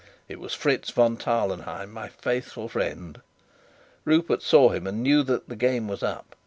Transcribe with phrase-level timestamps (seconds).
[0.27, 3.21] It was Fritz von Tarlenheim, my faithful friend.
[4.03, 6.35] Rupert saw him, and knew that the game was up.